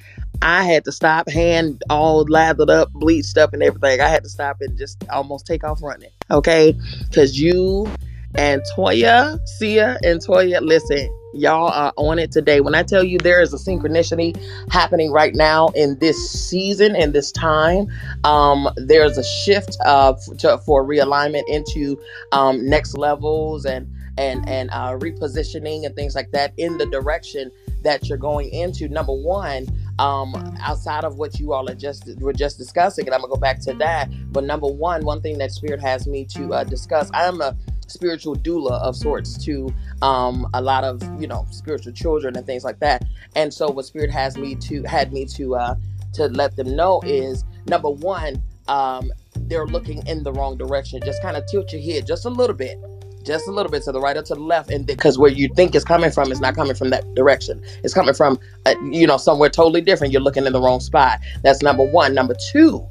[0.41, 4.01] I had to stop, hand all lathered up, bleached up, and everything.
[4.01, 6.09] I had to stop and just almost take off running.
[6.29, 6.75] Okay.
[7.07, 7.87] Because you
[8.35, 12.59] and Toya, Seer, and Toya, listen, Y'all are on it today.
[12.59, 14.37] When I tell you there is a synchronicity
[14.69, 17.87] happening right now in this season and this time,
[18.25, 21.99] um, there's a shift uh, to, for realignment into
[22.33, 27.49] um, next levels and and and uh, repositioning and things like that in the direction
[27.83, 28.89] that you're going into.
[28.89, 29.67] Number one,
[29.99, 33.39] um, outside of what you all are just were just discussing, and I'm gonna go
[33.39, 34.09] back to that.
[34.31, 37.55] But number one, one thing that Spirit has me to uh, discuss, I'm a
[37.87, 42.63] spiritual doula of sorts to um, a lot of you know spiritual children and things
[42.63, 43.03] like that.
[43.35, 45.75] And so what Spirit has me to had me to uh,
[46.13, 49.11] to let them know is number one, um,
[49.41, 51.01] they're looking in the wrong direction.
[51.03, 52.77] Just kind of tilt your head just a little bit
[53.21, 55.49] just a little bit to the right or to the left and because where you
[55.55, 57.61] think it's coming from is not coming from that direction.
[57.83, 60.13] It's coming from uh, you know somewhere totally different.
[60.13, 61.19] You're looking in the wrong spot.
[61.43, 62.13] That's number one.
[62.13, 62.85] Number two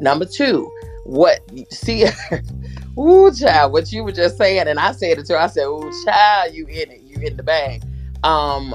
[0.00, 0.70] number two
[1.04, 1.40] what
[1.70, 2.04] see
[2.98, 5.36] Ooh, child, what you were just saying, and I said it too.
[5.36, 7.82] I said, Ooh, child, you in it, you in the bag.
[8.24, 8.74] Um,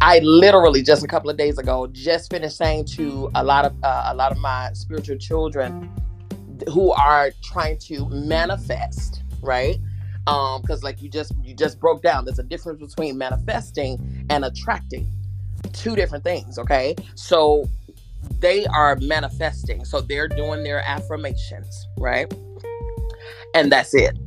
[0.00, 3.74] I literally just a couple of days ago just finished saying to a lot of
[3.82, 5.90] uh, a lot of my spiritual children
[6.72, 9.78] who are trying to manifest, right?
[10.26, 14.44] Um, because like you just you just broke down, there's a difference between manifesting and
[14.44, 15.10] attracting.
[15.72, 16.94] Two different things, okay?
[17.14, 17.68] So
[18.38, 22.32] they are manifesting, so they're doing their affirmations, right?
[23.54, 24.18] and that's it.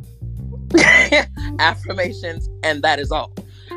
[1.59, 3.31] Affirmations, and that is all.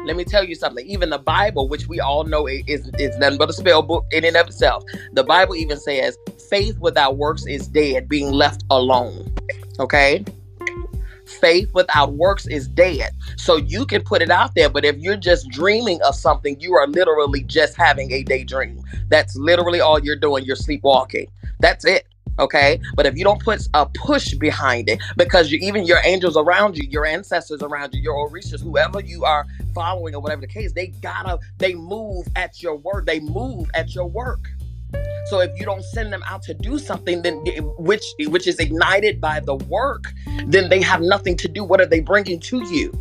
[0.06, 0.86] Let me tell you something.
[0.86, 2.62] Even the Bible, which we all know is,
[2.98, 4.82] is nothing but a spell book in and of itself,
[5.12, 6.16] the Bible even says
[6.48, 9.34] faith without works is dead, being left alone.
[9.78, 10.24] Okay?
[11.40, 13.12] Faith without works is dead.
[13.36, 16.74] So you can put it out there, but if you're just dreaming of something, you
[16.74, 18.82] are literally just having a daydream.
[19.08, 20.44] That's literally all you're doing.
[20.44, 21.28] You're sleepwalking.
[21.60, 22.06] That's it
[22.38, 26.36] okay but if you don't put a push behind it because you even your angels
[26.36, 30.46] around you your ancestors around you your orishas whoever you are following or whatever the
[30.46, 34.48] case they gotta they move at your word they move at your work
[35.26, 37.34] so if you don't send them out to do something then
[37.78, 40.04] which which is ignited by the work
[40.46, 42.92] then they have nothing to do what are they bringing to you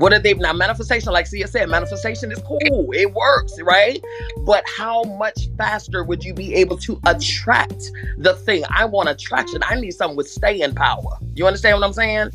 [0.00, 0.54] what are they now?
[0.54, 2.90] Manifestation, like Seer said, manifestation is cool.
[2.94, 4.02] It works, right?
[4.46, 8.64] But how much faster would you be able to attract the thing?
[8.70, 9.60] I want attraction.
[9.62, 11.18] I need something with staying power.
[11.34, 12.30] You understand what I'm saying?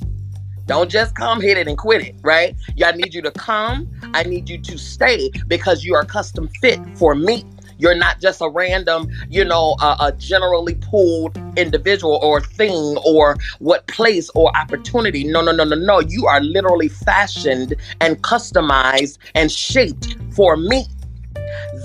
[0.67, 2.55] Don't just come, hit it, and quit it, right?
[2.75, 3.89] Yeah, I need you to come.
[4.13, 7.45] I need you to stay because you are custom fit for me.
[7.77, 13.87] You're not just a random, you know, a generally pulled individual or thing or what
[13.87, 15.23] place or opportunity.
[15.23, 15.99] No, no, no, no, no.
[15.99, 20.85] You are literally fashioned and customized and shaped for me.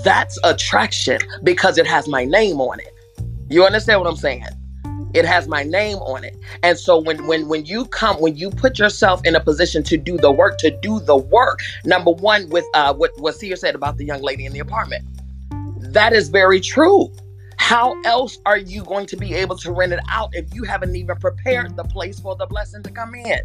[0.03, 2.93] That's attraction because it has my name on it.
[3.49, 4.45] You understand what I'm saying?
[5.13, 8.49] it has my name on it and so when when when you come when you
[8.49, 12.47] put yourself in a position to do the work to do the work number one
[12.49, 15.03] with uh what what Seer said about the young lady in the apartment
[15.91, 17.11] That is very true.
[17.57, 20.95] How else are you going to be able to rent it out if you haven't
[20.95, 23.41] even prepared the place for the blessing to come in?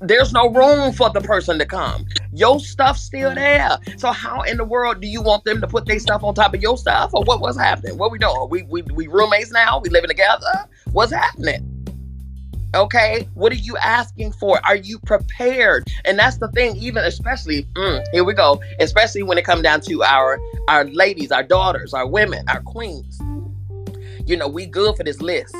[0.00, 2.06] There's no room for the person to come.
[2.32, 3.78] Your stuff's still there.
[3.98, 6.54] So how in the world do you want them to put their stuff on top
[6.54, 7.10] of your stuff?
[7.12, 7.98] Or what, what's happening?
[7.98, 8.48] What we doing?
[8.50, 9.80] We, we we roommates now?
[9.80, 10.66] We living together?
[10.92, 11.69] What's happening?
[12.72, 14.64] Okay, what are you asking for?
[14.64, 15.88] Are you prepared?
[16.04, 19.80] And that's the thing, even especially mm, here we go, especially when it comes down
[19.82, 23.20] to our our ladies, our daughters, our women, our queens.
[24.24, 25.56] You know, we good for this list.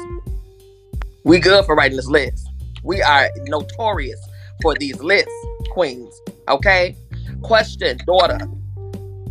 [1.25, 2.49] We good for writing this list.
[2.85, 4.21] We are notorious
[4.63, 5.35] for these lists,
[5.71, 6.15] queens.
[6.49, 6.97] Okay?
[7.43, 8.39] Question, daughter,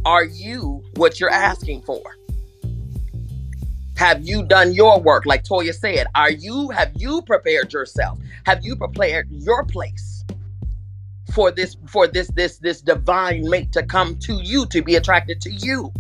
[0.06, 2.02] are you what you're asking for?
[4.00, 5.26] Have you done your work?
[5.26, 8.18] Like Toya said, are you have you prepared yourself?
[8.46, 10.24] Have you prepared your place
[11.34, 15.42] for this for this this this divine mate to come to you to be attracted
[15.42, 15.92] to you?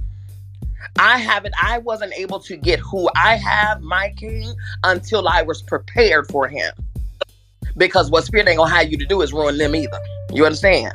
[0.97, 4.53] I haven't I wasn't able to get who I have, my king,
[4.85, 6.71] until I was prepared for him.
[7.75, 9.99] Because what spirit ain't gonna have you to do is ruin them either.
[10.31, 10.93] You understand?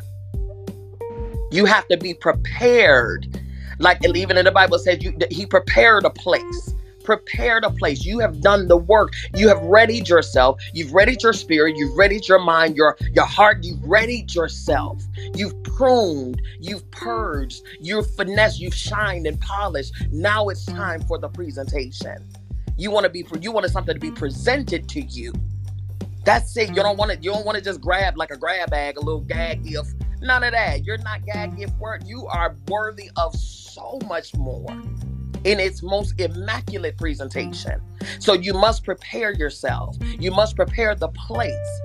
[1.52, 3.42] You have to be prepared.
[3.78, 6.74] Like even in the Bible says you he prepared a place
[7.04, 8.04] prepared a place.
[8.04, 9.12] You have done the work.
[9.36, 10.60] You have readied yourself.
[10.72, 11.76] You've readied your spirit.
[11.76, 13.62] You've readied your mind, your your heart.
[13.62, 15.02] You've readied yourself.
[15.34, 16.42] You've pruned.
[16.60, 17.62] You've purged.
[17.80, 18.60] You've finessed.
[18.60, 19.92] You've shined and polished.
[20.10, 22.26] Now it's time for the presentation.
[22.76, 25.32] You want to be you wanted something to be presented to you.
[26.24, 26.70] That's it.
[26.70, 26.98] You don't mm-hmm.
[26.98, 27.18] want to.
[27.18, 29.94] You don't want to just grab like a grab bag, a little gag gift.
[30.20, 30.84] None of that.
[30.84, 32.02] You're not gag gift worth.
[32.06, 34.82] You are worthy of so much more
[35.44, 37.80] in its most immaculate presentation.
[37.98, 38.22] Mm.
[38.22, 39.96] So you must prepare yourself.
[40.18, 41.80] You must prepare the place,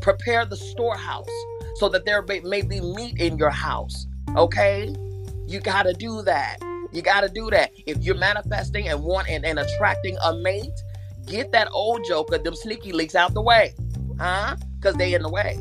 [0.00, 1.28] prepare the storehouse
[1.76, 4.06] so that there may be meat in your house.
[4.36, 4.94] Okay?
[5.46, 6.58] You got to do that.
[6.92, 7.72] You got to do that.
[7.86, 10.72] If you're manifesting and want and, and attracting a mate,
[11.26, 13.74] get that old joker, them sneaky leaks out the way.
[14.18, 14.56] Huh?
[14.76, 15.58] Because they in the way.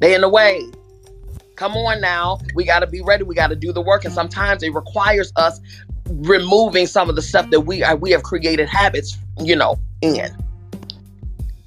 [0.00, 0.62] They in the way.
[1.56, 2.38] Come on now.
[2.54, 3.24] We got to be ready.
[3.24, 4.04] We got to do the work.
[4.04, 5.58] And sometimes it requires us
[6.08, 10.34] removing some of the stuff that we are we have created habits, you know, in.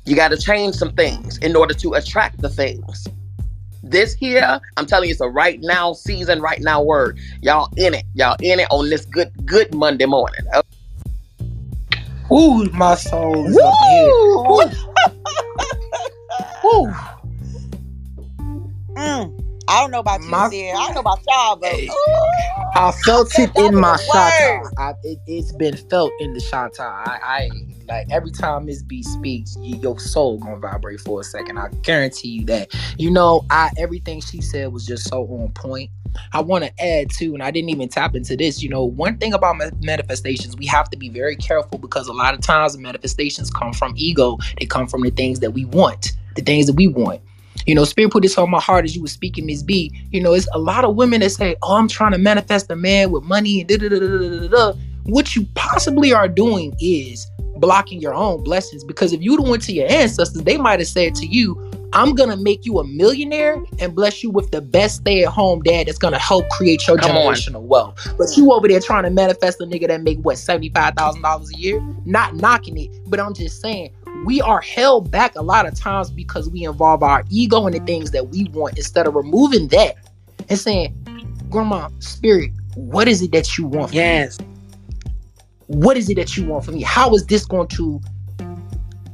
[0.06, 3.08] You got to change some things in order to attract the things.
[3.84, 7.20] This here, I'm telling you, it's a right now season, right now word.
[7.42, 8.04] Y'all in it.
[8.14, 10.42] Y'all in it on this good, good Monday morning.
[12.32, 14.12] Ooh, my soul is up here.
[16.66, 16.94] Ooh.
[19.00, 19.49] Mm.
[19.70, 20.74] I don't know about you, my, dear.
[20.76, 21.88] I don't know about y'all, but hey,
[22.74, 24.98] I felt it in my shanta.
[25.04, 26.82] It, has been felt in the shanta.
[26.82, 27.50] I, I
[27.88, 31.60] like every time Miss B speaks, your soul gonna vibrate for a second.
[31.60, 32.74] I guarantee you that.
[32.98, 35.92] You know, I everything she said was just so on point.
[36.34, 38.64] I want to add too, and I didn't even tap into this.
[38.64, 42.34] You know, one thing about manifestations, we have to be very careful because a lot
[42.34, 44.40] of times manifestations come from ego.
[44.60, 47.22] They come from the things that we want, the things that we want.
[47.66, 49.92] You know, Spirit put this on my heart as you were speaking, Miss B.
[50.12, 52.76] You know, it's a lot of women that say, Oh, I'm trying to manifest a
[52.76, 54.74] man with money and da da da da da da.
[55.04, 59.74] What you possibly are doing is blocking your own blessings because if you'd went to
[59.74, 61.60] your ancestors, they might have said to you,
[61.92, 65.98] I'm gonna make you a millionaire and bless you with the best stay-at-home dad that's
[65.98, 67.68] gonna help create your Come generational on.
[67.68, 68.14] wealth.
[68.18, 71.52] But you over there trying to manifest a nigga that make what seventy-five thousand dollars
[71.56, 71.82] a year?
[72.06, 73.92] Not knocking it, but I'm just saying
[74.26, 77.80] we are held back a lot of times because we involve our ego in the
[77.82, 79.96] things that we want instead of removing that
[80.50, 80.96] and saying,
[81.50, 83.94] Grandma, spirit, what is it that you want?
[83.94, 84.40] yes.
[84.40, 84.46] Me?
[85.68, 86.82] What is it that you want from me?
[86.82, 88.02] How is this going to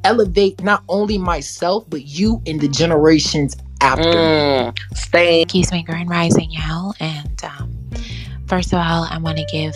[0.03, 4.81] elevate not only myself, but you and the generations after mm, me?
[4.95, 5.41] Stay.
[5.41, 6.93] Excuse me, Grand Rising, y'all.
[6.99, 7.89] And um,
[8.47, 9.75] first of all, I want to give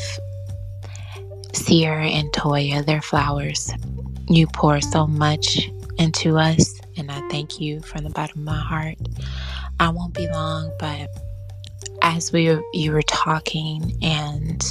[1.53, 3.73] Sierra and Toya their flowers
[4.29, 8.59] you pour so much into us, and I thank you from the bottom of my
[8.59, 8.97] heart.
[9.79, 11.09] I won't be long, but
[12.01, 14.63] as we were, you were talking, and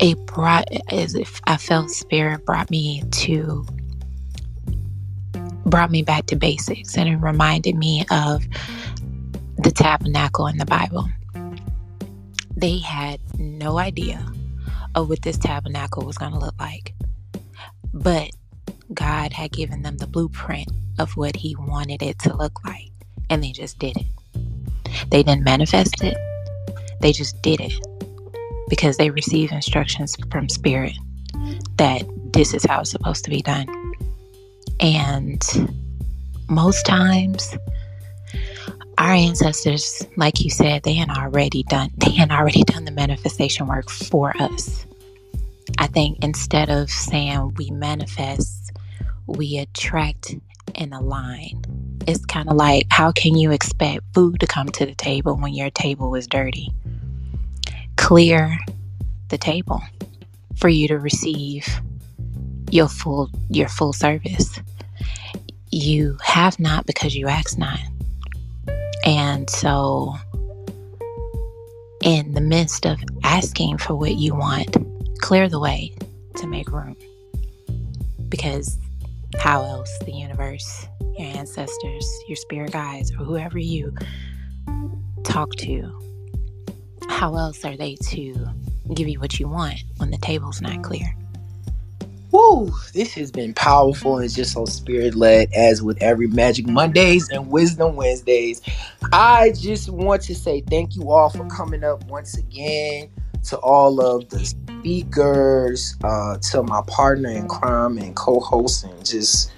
[0.00, 3.66] it brought as if I felt spirit brought me to
[5.66, 8.46] brought me back to basics, and it reminded me of
[9.58, 11.08] the tabernacle in the Bible.
[12.56, 14.24] They had no idea
[14.94, 16.94] of what this tabernacle was going to look like.
[17.94, 18.30] But
[18.92, 20.68] God had given them the blueprint
[20.98, 22.90] of what He wanted it to look like,
[23.30, 24.06] and they just did it.
[25.10, 26.16] They didn't manifest it,
[27.00, 27.72] they just did it
[28.68, 30.96] because they received instructions from Spirit
[31.76, 33.66] that this is how it's supposed to be done.
[34.80, 35.42] And
[36.48, 37.56] most times,
[38.98, 43.66] our ancestors, like you said, they had already done they had already done the manifestation
[43.66, 44.86] work for us.
[45.84, 48.72] I think instead of saying we manifest,
[49.26, 50.34] we attract
[50.74, 51.62] and align.
[52.06, 55.52] It's kind of like how can you expect food to come to the table when
[55.52, 56.72] your table is dirty?
[57.96, 58.58] Clear
[59.28, 59.82] the table
[60.56, 61.68] for you to receive
[62.70, 64.58] your full your full service.
[65.70, 67.80] You have not because you ask not.
[69.04, 70.14] And so
[72.00, 74.78] in the midst of asking for what you want,
[75.24, 75.90] clear the way
[76.36, 76.94] to make room.
[78.28, 78.78] Because
[79.38, 83.94] how else the universe, your ancestors, your spirit guides, or whoever you
[85.22, 85.98] talk to,
[87.08, 88.34] how else are they to
[88.92, 91.16] give you what you want when the table's not clear?
[92.30, 97.30] Woo, this has been powerful and just so spirit led as with every Magick Mondays
[97.30, 98.60] and Wisdom Wednesdays.
[99.10, 103.08] I just want to say thank you all for coming up once again
[103.44, 109.52] to all of the speakers, uh, to my partner in crime and co-host, and just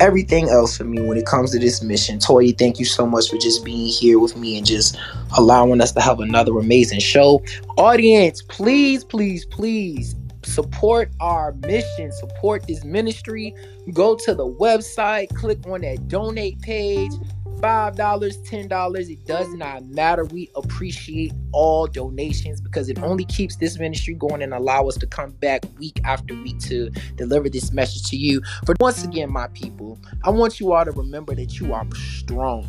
[0.00, 2.18] everything else for me when it comes to this mission.
[2.18, 4.98] Toyi, thank you so much for just being here with me and just
[5.38, 7.42] allowing us to have another amazing show.
[7.78, 13.54] Audience, please, please, please support our mission, support this ministry.
[13.92, 17.12] Go to the website, click on that donate page
[17.60, 20.24] $5, $10, it does not matter.
[20.24, 25.06] We appreciate all donations because it only keeps this ministry going and allow us to
[25.06, 28.42] come back week after week to deliver this message to you.
[28.66, 32.68] But once again, my people, I want you all to remember that you are strong.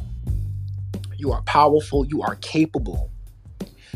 [1.18, 3.12] You are powerful, you are capable.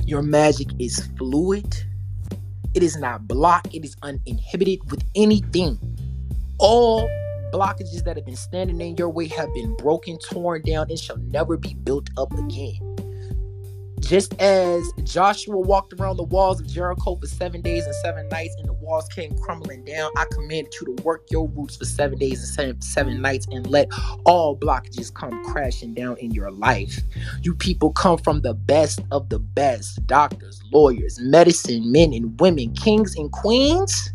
[0.05, 1.83] Your magic is fluid.
[2.73, 5.77] It is not blocked, it is uninhibited with anything.
[6.57, 7.09] All
[7.51, 11.17] blockages that have been standing in your way have been broken, torn down, and shall
[11.17, 12.91] never be built up again.
[14.01, 18.55] Just as Joshua walked around the walls of Jericho for seven days and seven nights,
[18.57, 22.17] and the walls came crumbling down, I command you to work your roots for seven
[22.17, 23.89] days and seven, seven nights and let
[24.25, 26.99] all blockages come crashing down in your life.
[27.43, 32.73] You people come from the best of the best doctors, lawyers, medicine men and women,
[32.73, 34.13] kings and queens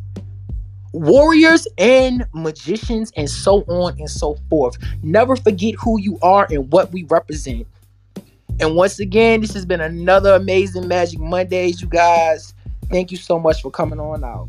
[0.96, 4.76] warriors and magicians and so on and so forth.
[5.02, 7.66] Never forget who you are and what we represent.
[8.58, 12.54] And once again, this has been another amazing Magick Mondays, you guys.
[12.90, 14.48] Thank you so much for coming on out.